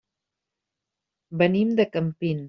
[1.41, 2.39] Venim de Campins.